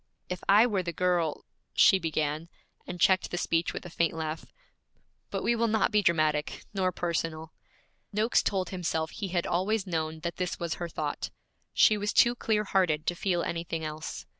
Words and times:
'If 0.29 0.43
I 0.49 0.65
were 0.65 0.81
the 0.81 0.91
girl,' 0.91 1.45
she 1.75 1.99
began, 1.99 2.49
and 2.87 2.99
checked 2.99 3.29
the 3.29 3.37
speech 3.37 3.71
with 3.71 3.85
a 3.85 3.91
faint 3.91 4.15
laugh. 4.15 4.45
'But 5.29 5.43
we 5.43 5.55
will 5.55 5.67
not 5.67 5.91
be 5.91 6.01
dramatic, 6.01 6.65
nor 6.73 6.91
personal.' 6.91 7.53
Noakes 8.11 8.41
told 8.41 8.69
himself 8.69 9.11
he 9.11 9.27
had 9.27 9.45
always 9.45 9.85
known 9.85 10.21
that 10.21 10.37
this 10.37 10.59
was 10.59 10.73
her 10.81 10.89
thought; 10.89 11.29
she 11.71 11.97
was 11.99 12.13
too 12.13 12.33
clear 12.33 12.63
hearted 12.63 13.05
to 13.05 13.15
feel 13.15 13.43
anything 13.43 13.83
else. 13.85 14.25